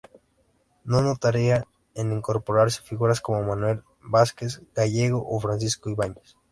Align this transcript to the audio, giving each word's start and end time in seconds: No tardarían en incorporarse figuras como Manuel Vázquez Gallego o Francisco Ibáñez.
No 0.83 0.97
tardarían 1.17 1.65
en 1.93 2.11
incorporarse 2.11 2.81
figuras 2.81 3.21
como 3.21 3.43
Manuel 3.43 3.83
Vázquez 3.99 4.63
Gallego 4.73 5.23
o 5.29 5.39
Francisco 5.39 5.91
Ibáñez. 5.91 6.35